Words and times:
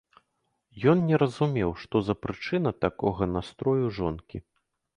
Ён 0.93 0.97
не 1.09 1.19
разумеў, 1.23 1.75
што 1.83 1.95
за 2.07 2.15
прычына 2.25 2.73
такога 2.89 3.31
настрою 3.37 3.85
жонкі. 4.03 4.37